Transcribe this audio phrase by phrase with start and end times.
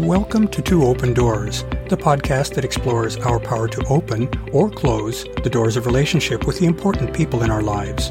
[0.00, 5.24] Welcome to Two Open Doors, the podcast that explores our power to open or close
[5.44, 8.10] the doors of relationship with the important people in our lives.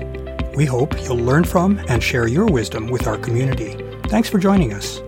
[0.56, 3.74] We hope you'll learn from and share your wisdom with our community.
[4.04, 5.02] Thanks for joining us.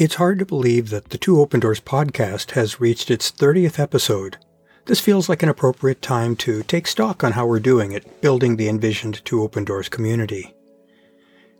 [0.00, 4.38] It's hard to believe that the Two Open Doors podcast has reached its 30th episode.
[4.86, 8.56] This feels like an appropriate time to take stock on how we're doing at building
[8.56, 10.53] the envisioned Two Open Doors community.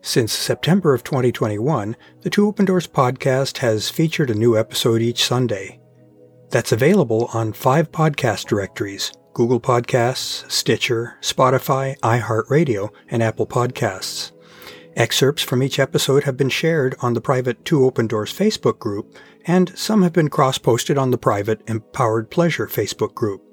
[0.06, 5.24] Since September of 2021, the Two Open Doors podcast has featured a new episode each
[5.24, 5.80] Sunday.
[6.50, 14.32] That's available on five podcast directories Google Podcasts, Stitcher, Spotify, iHeartRadio, and Apple Podcasts.
[14.94, 19.16] Excerpts from each episode have been shared on the private Two Open Doors Facebook group,
[19.46, 23.43] and some have been cross posted on the private Empowered Pleasure Facebook group.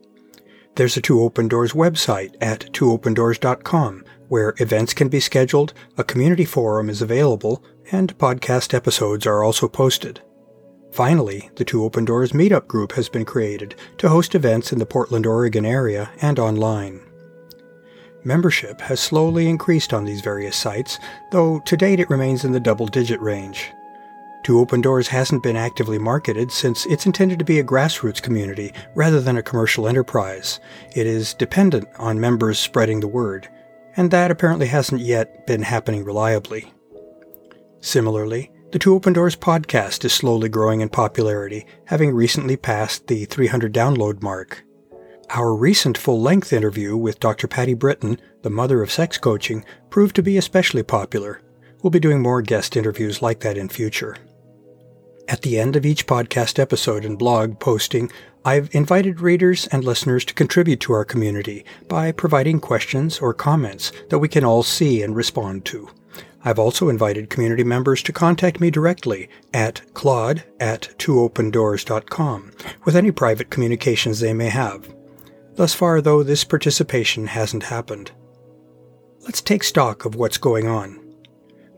[0.75, 6.45] There's a Two Open Doors website at twoopendoors.com where events can be scheduled, a community
[6.45, 10.22] forum is available, and podcast episodes are also posted.
[10.94, 14.86] Finally, the Two Open Doors Meetup group has been created to host events in the
[14.86, 17.02] Portland, Oregon area and online.
[18.23, 21.00] Membership has slowly increased on these various sites,
[21.31, 23.72] though to date it remains in the double digit range.
[24.44, 28.73] Two Open Doors hasn't been actively marketed since it's intended to be a grassroots community
[28.95, 30.59] rather than a commercial enterprise.
[30.95, 33.47] It is dependent on members spreading the word,
[33.95, 36.73] and that apparently hasn't yet been happening reliably.
[37.81, 43.25] Similarly, the Two Open Doors podcast is slowly growing in popularity, having recently passed the
[43.25, 44.64] 300 download mark.
[45.30, 47.47] Our recent full length interview with Dr.
[47.47, 51.42] Patty Britton, the mother of sex coaching, proved to be especially popular.
[51.84, 54.17] We'll be doing more guest interviews like that in future.
[55.27, 58.11] At the end of each podcast episode and blog posting,
[58.44, 63.91] I've invited readers and listeners to contribute to our community by providing questions or comments
[64.09, 65.89] that we can all see and respond to.
[66.44, 72.51] I've also invited community members to contact me directly at claude at twoopendoors.com
[72.84, 74.91] with any private communications they may have.
[75.56, 78.12] Thus far, though, this participation hasn't happened.
[79.22, 81.00] Let's take stock of what's going on.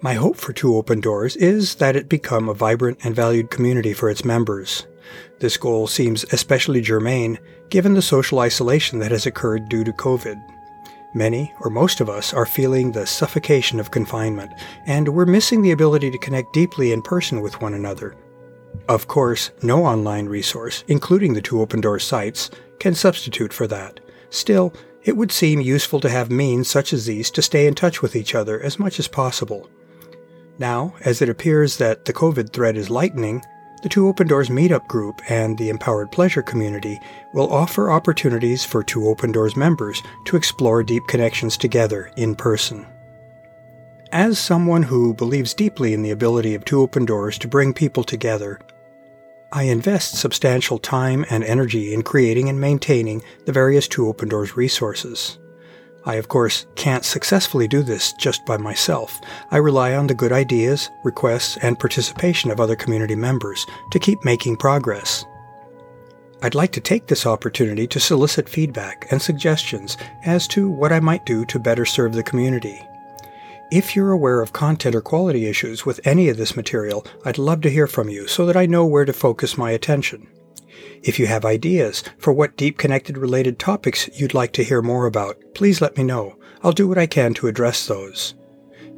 [0.04, 3.94] My hope for Two Open Doors is that it become a vibrant and valued community
[3.94, 4.86] for its members.
[5.40, 10.36] This goal seems especially germane given the social isolation that has occurred due to COVID.
[11.14, 14.52] Many, or most of us, are feeling the suffocation of confinement,
[14.88, 18.14] and we're missing the ability to connect deeply in person with one another.
[18.90, 24.02] Of course, no online resource, including the two open door sites, can substitute for that.
[24.32, 28.02] Still, it would seem useful to have means such as these to stay in touch
[28.02, 29.70] with each other as much as possible.
[30.60, 33.44] Now, as it appears that the COVID threat is lightening,
[33.82, 37.02] the Two Open Doors Meetup group and the Empowered Pleasure community
[37.34, 42.86] will offer opportunities for Two Open Doors members to explore deep connections together in person.
[44.14, 48.04] As someone who believes deeply in the ability of Two Open Doors to bring people
[48.04, 48.60] together,
[49.52, 54.56] I invest substantial time and energy in creating and maintaining the various Two Open Doors
[54.56, 55.40] resources.
[56.06, 59.22] I, of course, can't successfully do this just by myself.
[59.52, 64.24] I rely on the good ideas, requests, and participation of other community members to keep
[64.26, 65.26] making progress.
[66.42, 71.00] I'd like to take this opportunity to solicit feedback and suggestions as to what I
[71.00, 72.86] might do to better serve the community.
[73.72, 77.62] If you're aware of content or quality issues with any of this material, I'd love
[77.62, 80.28] to hear from you so that I know where to focus my attention.
[81.04, 85.06] If you have ideas for what deep connected related topics you'd like to hear more
[85.06, 86.38] about, please let me know.
[86.64, 88.36] I'll do what I can to address those.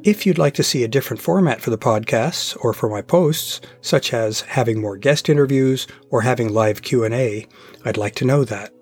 [0.02, 3.60] If you'd like to see a different format for the podcasts or for my posts,
[3.80, 7.48] such as having more guest interviews or having live Q&A,
[7.84, 8.72] I'd like to know that.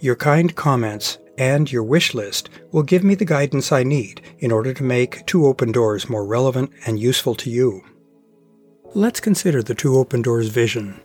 [0.00, 4.50] Your kind comments and your wish list will give me the guidance I need in
[4.50, 7.84] order to make Two Open Doors more relevant and useful to you.
[8.94, 11.00] Let's consider the Two Open Doors vision.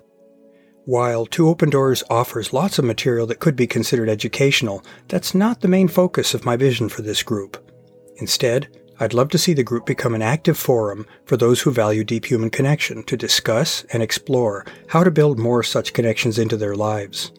[0.85, 5.61] While Two Open Doors offers lots of material that could be considered educational, that's not
[5.61, 7.57] the main focus of my vision for this group.
[8.17, 8.67] Instead,
[8.99, 12.25] I'd love to see the group become an active forum for those who value deep
[12.25, 17.31] human connection to discuss and explore how to build more such connections into their lives.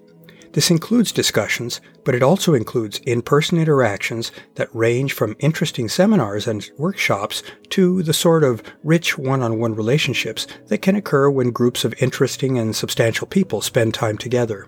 [0.52, 6.48] This includes discussions, but it also includes in person interactions that range from interesting seminars
[6.48, 11.52] and workshops to the sort of rich one on one relationships that can occur when
[11.52, 14.66] groups of interesting and substantial people spend time together.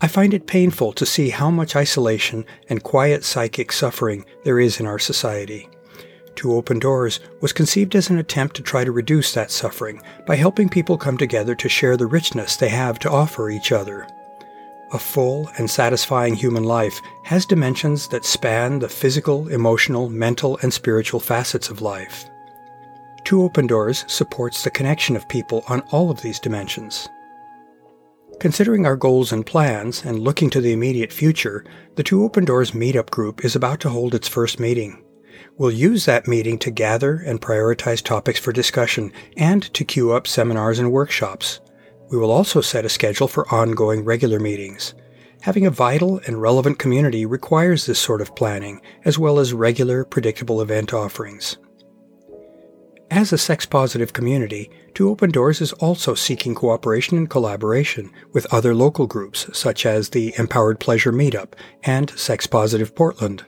[0.00, 4.78] I find it painful to see how much isolation and quiet psychic suffering there is
[4.78, 5.68] in our society.
[6.36, 10.36] Two Open Doors was conceived as an attempt to try to reduce that suffering by
[10.36, 14.06] helping people come together to share the richness they have to offer each other.
[14.92, 20.72] A full and satisfying human life has dimensions that span the physical, emotional, mental, and
[20.72, 22.24] spiritual facets of life.
[23.24, 27.06] Two Open Doors supports the connection of people on all of these dimensions.
[28.40, 31.64] Considering our goals and plans and looking to the immediate future,
[31.96, 35.04] the Two Open Doors Meetup Group is about to hold its first meeting.
[35.58, 40.26] We'll use that meeting to gather and prioritize topics for discussion and to queue up
[40.26, 41.60] seminars and workshops.
[42.10, 44.94] We will also set a schedule for ongoing regular meetings.
[45.42, 50.04] Having a vital and relevant community requires this sort of planning, as well as regular,
[50.04, 51.58] predictable event offerings.
[53.10, 58.52] As a sex positive community, Two Open Doors is also seeking cooperation and collaboration with
[58.52, 61.54] other local groups such as the Empowered Pleasure Meetup
[61.84, 63.44] and Sex Positive Portland.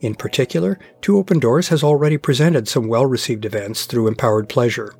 [0.00, 4.94] In particular, Two Open Doors has already presented some well received events through Empowered Pleasure.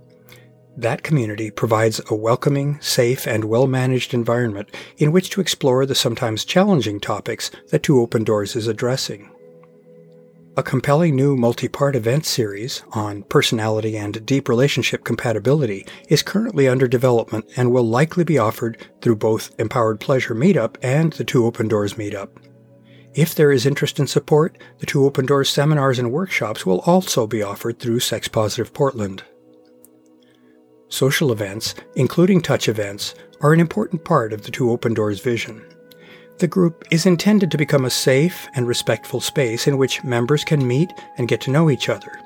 [0.79, 4.69] That community provides a welcoming, safe, and well managed environment
[4.99, 9.31] in which to explore the sometimes challenging topics that Two Open Doors is addressing.
[10.59, 16.69] A compelling new multi part event series on personality and deep relationship compatibility is currently
[16.69, 21.47] under development and will likely be offered through both Empowered Pleasure Meetup and the Two
[21.47, 22.29] Open Doors Meetup.
[23.15, 27.27] If there is interest and support, the Two Open Doors seminars and workshops will also
[27.27, 29.25] be offered through Sex Positive Portland.
[30.89, 35.65] Social events, including touch events, are an important part of the Two Open Doors vision.
[36.39, 40.67] The group is intended to become a safe and respectful space in which members can
[40.67, 42.21] meet and get to know each other.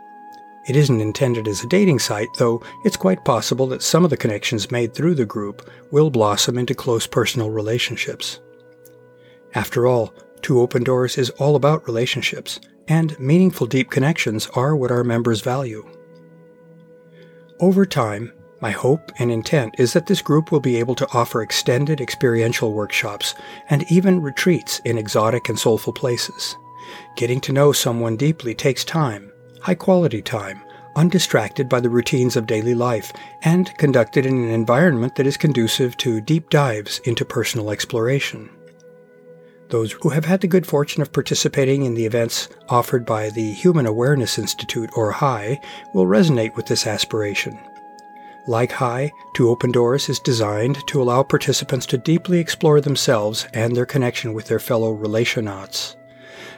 [0.68, 4.16] It isn't intended as a dating site, though it's quite possible that some of the
[4.16, 8.40] connections made through the group will blossom into close personal relationships.
[9.54, 14.90] After all, Two Open Doors is all about relationships, and meaningful deep connections are what
[14.90, 15.88] our members value.
[17.58, 21.42] Over time, my hope and intent is that this group will be able to offer
[21.42, 23.34] extended experiential workshops
[23.70, 26.56] and even retreats in exotic and soulful places.
[27.16, 30.62] Getting to know someone deeply takes time, high quality time,
[30.96, 33.12] undistracted by the routines of daily life,
[33.42, 38.50] and conducted in an environment that is conducive to deep dives into personal exploration.
[39.68, 43.52] Those who have had the good fortune of participating in the events offered by the
[43.52, 45.60] Human Awareness Institute, or HAI,
[45.94, 47.58] will resonate with this aspiration.
[48.50, 53.76] Like HAI, Two Open Doors is designed to allow participants to deeply explore themselves and
[53.76, 55.94] their connection with their fellow relationauts.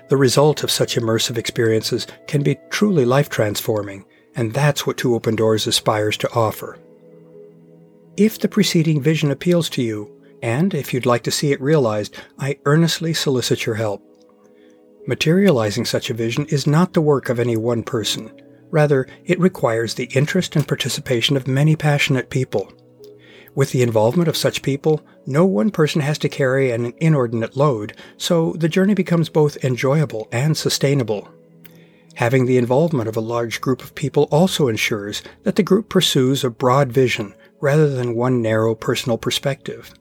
[0.08, 5.14] The result of such immersive experiences can be truly life transforming, and that's what Two
[5.14, 6.78] Open Doors aspires to offer.
[8.16, 10.10] If the preceding vision appeals to you,
[10.42, 14.02] and if you'd like to see it realized, I earnestly solicit your help.
[15.06, 18.32] Materializing such a vision is not the work of any one person.
[18.72, 22.72] Rather, it requires the interest and participation of many passionate people.
[23.54, 27.94] With the involvement of such people, no one person has to carry an inordinate load,
[28.16, 31.28] so the journey becomes both enjoyable and sustainable.
[32.14, 36.42] Having the involvement of a large group of people also ensures that the group pursues
[36.42, 39.92] a broad vision rather than one narrow personal perspective.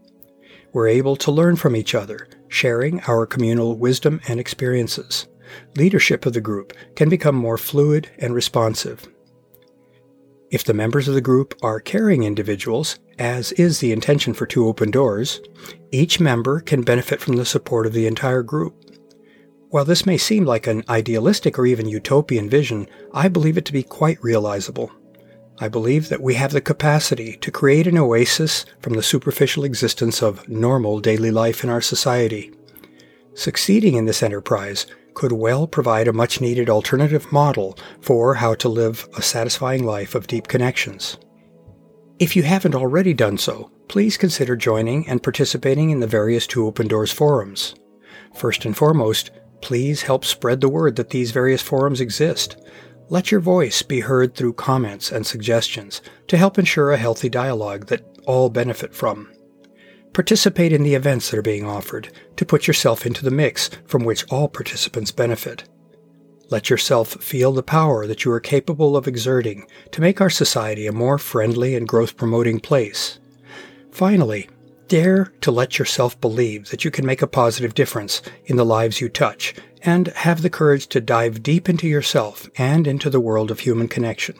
[0.71, 5.27] We're able to learn from each other, sharing our communal wisdom and experiences
[5.75, 9.07] leadership of the group can become more fluid and responsive.
[10.51, 14.67] If the members of the group are caring individuals, as is the intention for Two
[14.67, 15.39] Open Doors,
[15.91, 18.75] each member can benefit from the support of the entire group.
[19.69, 23.73] While this may seem like an idealistic or even utopian vision, I believe it to
[23.73, 24.91] be quite realizable.
[25.59, 30.21] I believe that we have the capacity to create an oasis from the superficial existence
[30.21, 32.51] of normal daily life in our society.
[33.35, 38.69] Succeeding in this enterprise could well provide a much needed alternative model for how to
[38.69, 41.17] live a satisfying life of deep connections.
[42.19, 46.65] If you haven't already done so, please consider joining and participating in the various Two
[46.67, 47.75] Open Doors forums.
[48.35, 52.57] First and foremost, please help spread the word that these various forums exist.
[53.09, 57.87] Let your voice be heard through comments and suggestions to help ensure a healthy dialogue
[57.87, 59.29] that all benefit from.
[60.13, 64.03] Participate in the events that are being offered to put yourself into the mix from
[64.03, 65.63] which all participants benefit.
[66.49, 70.85] Let yourself feel the power that you are capable of exerting to make our society
[70.85, 73.19] a more friendly and growth promoting place.
[73.89, 74.49] Finally,
[74.89, 78.99] dare to let yourself believe that you can make a positive difference in the lives
[78.99, 79.53] you touch
[79.83, 83.87] and have the courage to dive deep into yourself and into the world of human
[83.87, 84.35] connection.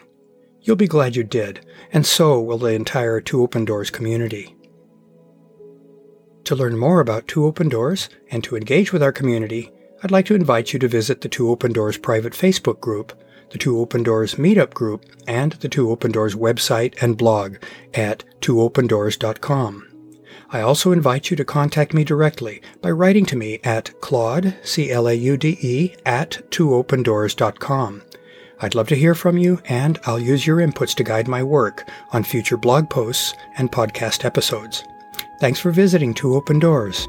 [0.60, 4.54] You'll be glad you did, and so will the entire Two Open Doors community.
[6.52, 9.72] To learn more about Two Open Doors and to engage with our community,
[10.04, 13.18] I'd like to invite you to visit the Two Open Doors private Facebook group,
[13.52, 17.56] the Two Open Doors Meetup group, and the Two Open Doors website and blog
[17.94, 19.88] at twoopendoors.com.
[20.50, 25.96] I also invite you to contact me directly by writing to me at claude, C-L-A-U-D-E,
[26.06, 28.02] at twoopendoors.com.
[28.60, 31.90] I'd love to hear from you, and I'll use your inputs to guide my work
[32.12, 34.84] on future blog posts and podcast episodes.
[35.40, 37.08] Thanks for visiting Two Open Doors.